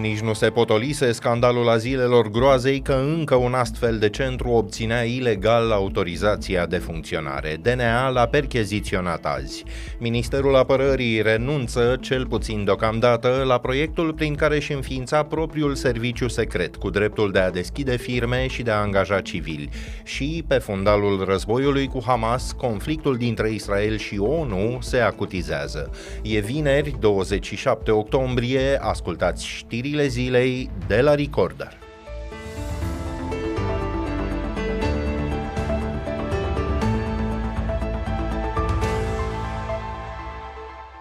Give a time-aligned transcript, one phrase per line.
[0.00, 5.72] Nici nu se potolise scandalul azilelor groazei că încă un astfel de centru obținea ilegal
[5.72, 7.58] autorizația de funcționare.
[7.62, 9.64] DNA l-a percheziționat azi.
[9.98, 16.76] Ministerul Apărării renunță, cel puțin deocamdată, la proiectul prin care își înființa propriul serviciu secret,
[16.76, 19.68] cu dreptul de a deschide firme și de a angaja civili.
[20.04, 25.90] Și, pe fundalul războiului cu Hamas, conflictul dintre Israel și ONU se acutizează.
[26.22, 31.78] E vineri, 27 octombrie, ascultați știri știrile zilei de la Recorder.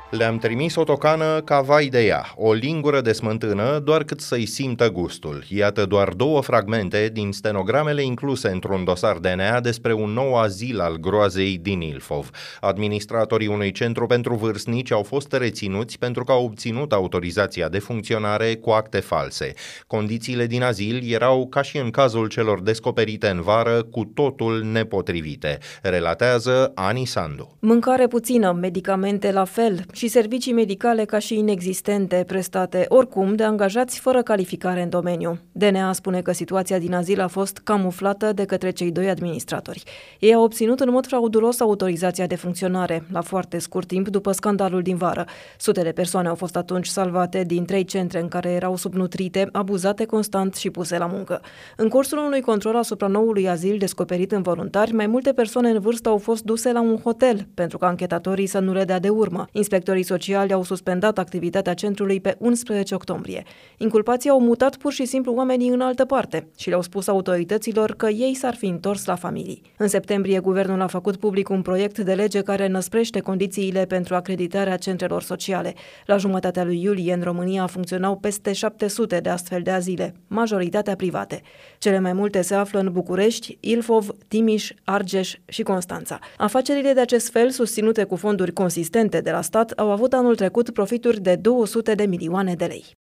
[0.10, 4.46] Le-am trimis o tocană ca vai de ea, o lingură de smântână, doar cât să-i
[4.46, 5.44] simtă gustul.
[5.48, 10.96] Iată doar două fragmente din stenogramele incluse într-un dosar DNA despre un nou azil al
[10.96, 12.30] groazei din Ilfov.
[12.60, 18.56] Administratorii unui centru pentru vârstnici au fost reținuți pentru că au obținut autorizația de funcționare
[18.56, 19.54] cu acte false.
[19.88, 25.58] Condițiile din azil erau, ca și în cazul celor descoperite în vară, cu totul nepotrivite,
[25.82, 27.58] relatează Ani Sandu.
[27.60, 34.00] Mâncare puțină, medicamente la fel și servicii medicale ca și inexistente, prestate oricum de angajați
[34.00, 35.40] fără calificare în domeniu.
[35.52, 39.84] DNA spune că situația din azil a fost camuflată de către cei doi administratori.
[40.20, 44.82] Ei au obținut în mod fraudulos autorizația de funcționare, la foarte scurt timp după scandalul
[44.82, 45.26] din vară.
[45.58, 50.06] Sute de persoane au fost atunci salvate din trei centre în care erau subnutrite, abuzate
[50.06, 51.42] constant și puse la muncă.
[51.76, 56.10] În cursul unui control asupra noului azil descoperit în voluntari, mai multe persoane în vârstă
[56.10, 59.48] au fost duse la un hotel pentru ca anchetatorii să nu le dea de urmă.
[59.52, 63.44] Inspector Lucrătorii sociali au suspendat activitatea centrului pe 11 octombrie.
[63.78, 68.08] Inculpații au mutat pur și simplu oamenii în altă parte și le-au spus autorităților că
[68.08, 69.62] ei s-ar fi întors la familii.
[69.78, 74.78] În septembrie, guvernul a făcut public un proiect de lege care năsprește condițiile pentru acreditarea
[74.78, 75.74] centrelor sociale.
[76.06, 81.42] La jumătatea lui iulie, în România, funcționau peste 700 de astfel de azile, majoritatea private.
[81.78, 86.20] Cele mai multe se află în București, Ilfov, Timiș, Argeș și Constanța.
[86.38, 90.70] Afacerile de acest fel, susținute cu fonduri consistente de la stat, au avut anul trecut
[90.70, 92.99] profituri de 200 de milioane de lei.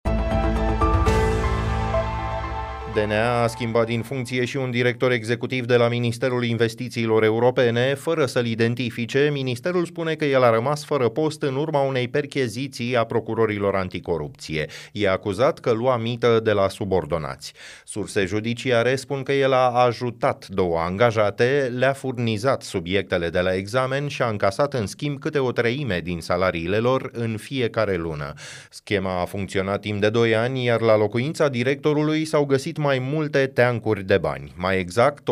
[3.03, 8.25] DNA a schimbat din funcție și un director executiv de la Ministerul Investițiilor Europene, fără
[8.25, 9.29] să-l identifice.
[9.31, 14.65] Ministerul spune că el a rămas fără post în urma unei percheziții a procurorilor anticorupție.
[14.91, 17.53] E acuzat că lua mită de la subordonați.
[17.85, 24.07] Surse judiciare spun că el a ajutat două angajate, le-a furnizat subiectele de la examen
[24.07, 28.33] și a încasat în schimb câte o treime din salariile lor în fiecare lună.
[28.69, 33.47] Schema a funcționat timp de 2 ani, iar la locuința directorului s-au găsit mai multe
[33.47, 35.23] teancuri de bani, mai exact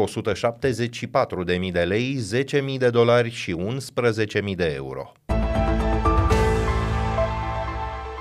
[1.66, 2.18] 174.000 de lei,
[2.74, 5.12] 10.000 de dolari și 11.000 de euro.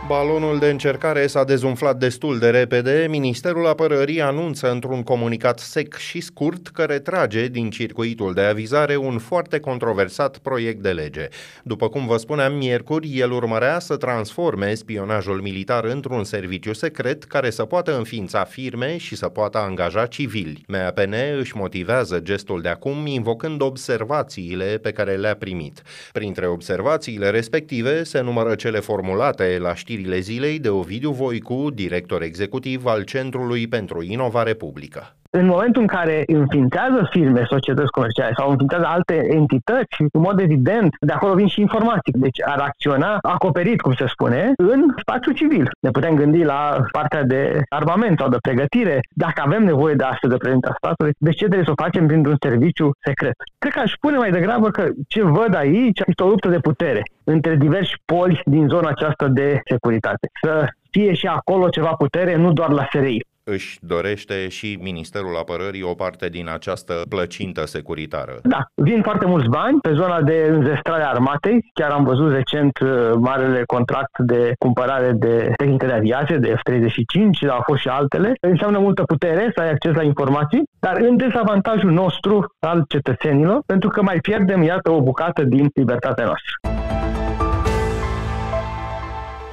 [0.06, 3.06] Balonul de încercare s-a dezumflat destul de repede.
[3.10, 9.19] Ministerul Apărării anunță într-un comunicat sec și scurt că retrage din circuitul de avizare un
[9.19, 11.28] foarte controversat proiect de lege.
[11.62, 17.50] După cum vă spuneam miercuri, el urmărea să transforme spionajul militar într-un serviciu secret care
[17.50, 20.64] să poată înființa firme și să poată angaja civili.
[20.69, 25.82] MAPN își motivează gestul de acum invocând observațiile pe care le-a primit.
[26.12, 32.22] Printre observațiile respective se numără cele formulate la știri știrile zilei de Ovidiu Voicu, director
[32.22, 38.50] executiv al Centrului pentru Inovare Publică în momentul în care înființează firme, societăți comerciale sau
[38.50, 42.12] înființează alte entități, în mod evident, de acolo vin și informații.
[42.12, 45.71] Deci ar acționa acoperit, cum se spune, în spațiu civil.
[45.81, 49.00] Ne putem gândi la partea de armament sau de pregătire.
[49.11, 52.37] Dacă avem nevoie de astfel de prezența statului, de ce trebuie să o facem printr-un
[52.41, 53.34] serviciu secret?
[53.59, 57.03] Cred că aș spune mai degrabă că ce văd aici este o luptă de putere
[57.25, 60.28] între diversi poli din zona aceasta de securitate.
[60.43, 65.82] Să fie și acolo ceva putere, nu doar la SRI își dorește și Ministerul Apărării
[65.82, 68.34] o parte din această plăcintă securitară.
[68.43, 71.70] Da, vin foarte mulți bani pe zona de înzestrare a armatei.
[71.75, 77.41] Chiar am văzut recent uh, marele contract de cumpărare de tehnică de aviație, de F-35,
[77.41, 78.32] dar au fost și altele.
[78.41, 83.88] Înseamnă multă putere să ai acces la informații, dar în dezavantajul nostru al cetățenilor, pentru
[83.88, 86.74] că mai pierdem, iată, o bucată din libertatea noastră.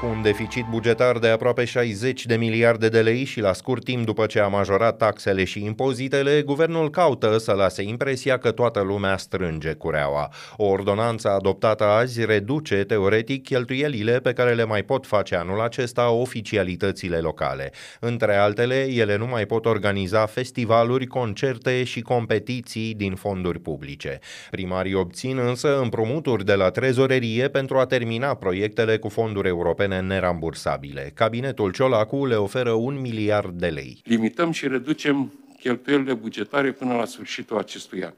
[0.02, 4.06] Cu un deficit bugetar de aproape 60 de miliarde de lei și la scurt timp
[4.06, 9.18] după ce a majorat taxele și impozitele, guvernul caută să lase impresia că toată lumea
[9.18, 10.30] strânge cureaua.
[10.58, 16.10] O ordonanță adoptată azi reduce teoretic cheltuielile pe care le mai pot face anul acesta
[16.10, 17.72] oficialitățile locale.
[18.00, 24.20] Între altele, ele nu mai pot organiza festivaluri, concerte și competiții din fonduri publice.
[24.52, 30.02] Primarii obțin însă împrumuturi de la trezorerie pentru a termina proiectele cu fonduri europene europene
[30.02, 31.12] nerambursabile.
[31.14, 34.02] Cabinetul Ciolacu le oferă un miliard de lei.
[34.04, 38.14] Limităm și reducem cheltuielile bugetare până la sfârșitul acestui an.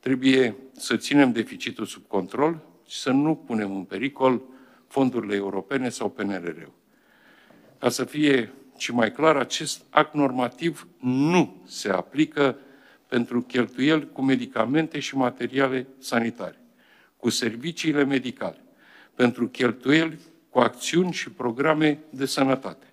[0.00, 4.42] Trebuie să ținem deficitul sub control și să nu punem în pericol
[4.86, 6.72] fondurile europene sau PNRR-ul.
[7.78, 12.58] Ca să fie și mai clar, acest act normativ nu se aplică
[13.08, 16.60] pentru cheltuieli cu medicamente și materiale sanitare,
[17.16, 18.62] cu serviciile medicale,
[19.18, 20.18] pentru cheltuieli
[20.50, 22.86] cu acțiuni și programe de sănătate,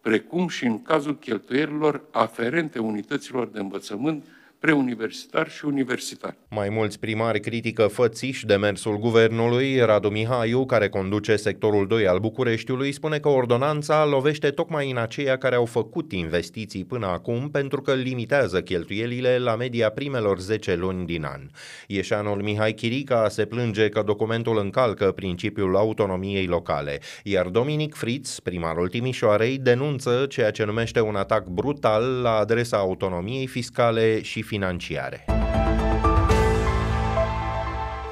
[0.00, 4.24] precum și în cazul cheltuielilor aferente unităților de învățământ
[4.62, 6.34] preuniversitar și universitar.
[6.48, 9.80] Mai mulți primari critică fățiș demersul guvernului.
[9.80, 15.38] Radu Mihaiu, care conduce sectorul 2 al Bucureștiului, spune că ordonanța lovește tocmai în aceia
[15.38, 21.06] care au făcut investiții până acum pentru că limitează cheltuielile la media primelor 10 luni
[21.06, 21.40] din an.
[21.86, 28.88] Ieșanul Mihai Chirica se plânge că documentul încalcă principiul autonomiei locale, iar Dominic Fritz, primarul
[28.88, 35.51] Timișoarei, denunță ceea ce numește un atac brutal la adresa autonomiei fiscale și finanziare.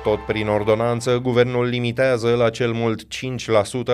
[0.03, 3.07] Tot prin ordonanță, guvernul limitează la cel mult 5%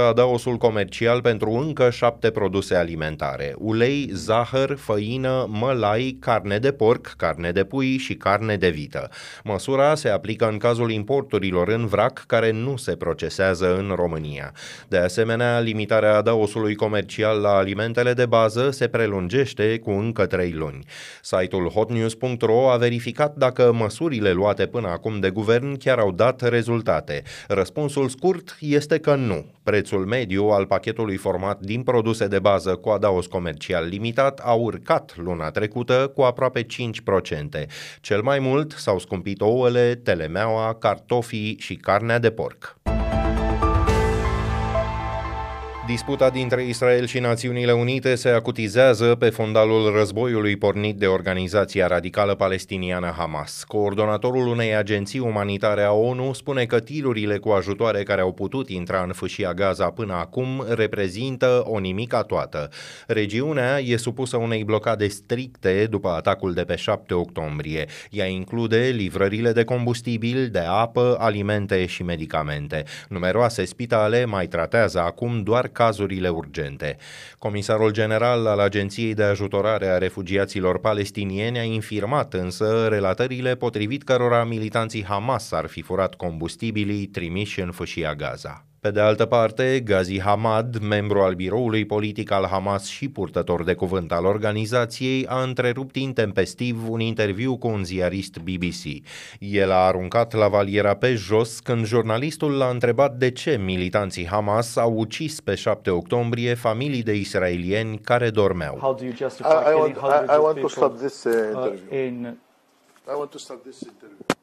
[0.08, 3.55] adaosul comercial pentru încă șapte produse alimentare.
[3.58, 9.08] Ulei, zahăr, făină, mălai, carne de porc, carne de pui și carne de vită.
[9.44, 14.52] Măsura se aplică în cazul importurilor în vrac care nu se procesează în România.
[14.88, 20.85] De asemenea, limitarea adaosului comercial la alimentele de bază se prelungește cu încă trei luni.
[21.23, 27.23] Site-ul hotnews.ro a verificat dacă măsurile luate până acum de guvern chiar au dat rezultate?
[27.49, 29.47] Răspunsul scurt este că nu.
[29.63, 35.17] Prețul mediu al pachetului format din produse de bază cu adaos comercial limitat a urcat
[35.17, 36.67] luna trecută cu aproape 5%.
[38.01, 42.77] Cel mai mult s-au scumpit ouăle, telemeaua, cartofii și carnea de porc.
[45.87, 52.35] Disputa dintre Israel și Națiunile Unite se acutizează pe fondalul războiului pornit de organizația radicală
[52.35, 53.65] palestiniană Hamas.
[53.65, 59.03] Coordonatorul unei agenții umanitare a ONU spune că tirurile cu ajutoare care au putut intra
[59.03, 62.69] în fâșia Gaza până acum reprezintă o nimica toată.
[63.06, 67.87] Regiunea e supusă unei blocade stricte după atacul de pe 7 octombrie.
[68.11, 72.85] Ea include livrările de combustibil, de apă, alimente și medicamente.
[73.09, 76.96] Numeroase spitale mai tratează acum doar cazurile urgente.
[77.38, 84.44] Comisarul general al Agenției de Ajutorare a Refugiaților Palestinieni a infirmat însă relatările potrivit cărora
[84.44, 88.66] militanții Hamas ar fi furat combustibilii trimiși în fâșia Gaza.
[88.87, 93.75] Pe de altă parte, Ghazi Hamad, membru al biroului politic al Hamas și purtător de
[93.75, 99.06] cuvânt al organizației, a întrerupt intempestiv un interviu cu un ziarist BBC.
[99.38, 104.77] El a aruncat la valiera pe jos când jurnalistul l-a întrebat de ce militanții Hamas
[104.77, 108.77] au ucis pe 7 octombrie familii de israelieni care dormeau.
[108.81, 111.88] How do you justify I, I want, I, I want to stop this uh, interview.
[111.91, 112.37] Uh, in...
[113.09, 114.36] I want to stop this interview.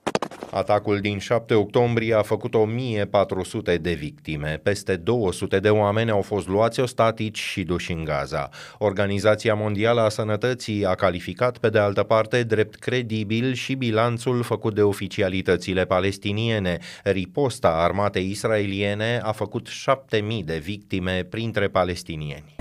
[0.52, 4.60] Atacul din 7 octombrie a făcut 1400 de victime.
[4.64, 8.50] Peste 200 de oameni au fost luați ostatici și duși în Gaza.
[8.78, 14.76] Organizația Mondială a Sănătății a calificat pe de altă parte drept credibil și bilanțul făcut
[14.76, 16.78] de oficialitățile palestiniene.
[17.04, 22.56] Riposta armatei israeliene a făcut 7000 de victime printre palestinieni.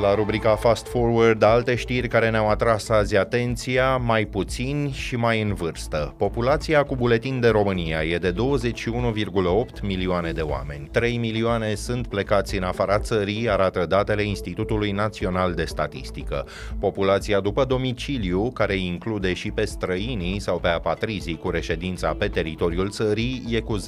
[0.00, 5.40] La rubrica Fast Forward, alte știri care ne-au atras azi atenția, mai puțini și mai
[5.40, 6.14] în vârstă.
[6.18, 10.88] Populația cu buletin de România e de 21,8 milioane de oameni.
[10.92, 16.46] 3 milioane sunt plecați în afara țării, arată datele Institutului Național de Statistică.
[16.80, 22.90] Populația după domiciliu, care include și pe străinii sau pe apatrizii cu reședința pe teritoriul
[22.90, 23.82] țării, e cu 0,3%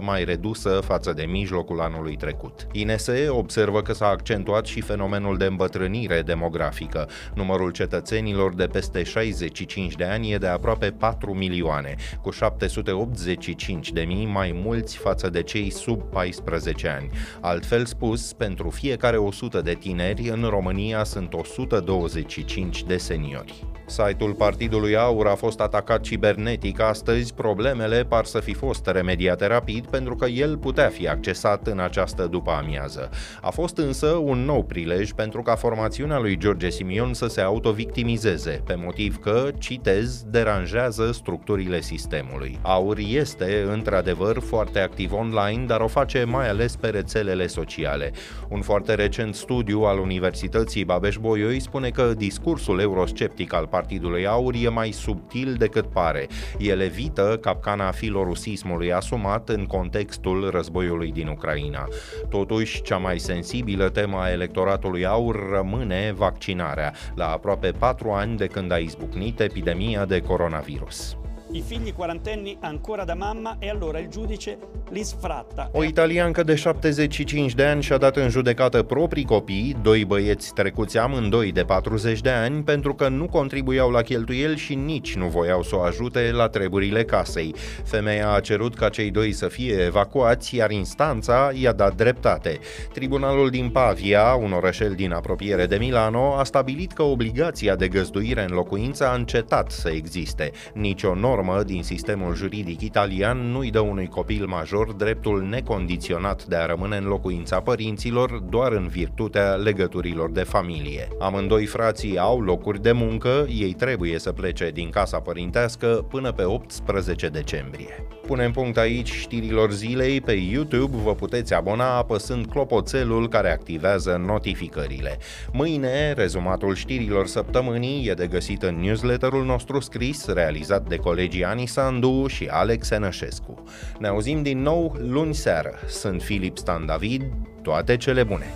[0.00, 2.66] mai redusă față de mijlocul anului trecut.
[2.72, 7.08] INSE observă că s-a accentuat accentuat și fenomenul de îmbătrânire demografică.
[7.34, 14.00] Numărul cetățenilor de peste 65 de ani e de aproape 4 milioane, cu 785 de
[14.00, 17.10] mii mai mulți față de cei sub 14 ani.
[17.40, 23.66] Altfel spus, pentru fiecare 100 de tineri, în România sunt 125 de seniori.
[23.88, 29.86] Site-ul Partidului Aur a fost atacat cibernetic astăzi, problemele par să fi fost remediate rapid
[29.86, 33.10] pentru că el putea fi accesat în această după amiază.
[33.40, 38.62] A fost însă un nou prilej pentru ca formațiunea lui George Simion să se autovictimizeze,
[38.66, 42.58] pe motiv că, citez, deranjează structurile sistemului.
[42.62, 48.12] Aur este, într-adevăr, foarte activ online, dar o face mai ales pe rețelele sociale.
[48.48, 54.68] Un foarte recent studiu al Universității Babeș-Bolyai spune că discursul eurosceptic al Partidului Aur e
[54.68, 56.26] mai subtil decât pare.
[56.58, 61.88] El evită capcana filorusismului asumat în contextul războiului din Ucraina.
[62.28, 68.46] Totuși, cea mai sensibilă tema a electoratului Aur rămâne vaccinarea, la aproape patru ani de
[68.46, 71.17] când a izbucnit epidemia de coronavirus.
[71.52, 74.58] I figli quarantenni ancora da mamma e allora il giudice
[74.90, 75.70] li sfratta.
[75.72, 80.98] O italiancă de 75 de ani și-a dat în judecată proprii copii, doi băieți trecuți
[80.98, 85.62] amândoi de 40 de ani, pentru că nu contribuiau la cheltuieli și nici nu voiau
[85.62, 87.54] să o ajute la treburile casei.
[87.84, 92.58] Femeia a cerut ca cei doi să fie evacuați, iar instanța i-a dat dreptate.
[92.92, 98.44] Tribunalul din Pavia, un orășel din apropiere de Milano, a stabilit că obligația de găzduire
[98.48, 100.50] în locuință a încetat să existe.
[100.74, 105.42] Nici o normă normă din sistemul juridic italian nu îi dă unui copil major dreptul
[105.42, 111.08] necondiționat de a rămâne în locuința părinților doar în virtutea legăturilor de familie.
[111.18, 116.44] Amândoi frații au locuri de muncă, ei trebuie să plece din casa părintească până pe
[116.44, 118.06] 18 decembrie.
[118.26, 125.18] Punem punct aici știrilor zilei pe YouTube, vă puteți abona apăsând clopoțelul care activează notificările.
[125.52, 131.44] Mâine, rezumatul știrilor săptămânii e de găsit în newsletterul nostru scris, realizat de colegi colegii
[131.44, 133.64] Ani Sandu și Alex Enășescu.
[133.98, 135.74] Ne auzim din nou luni seară.
[135.88, 137.22] Sunt Filip Stan David,
[137.62, 138.46] toate cele bune!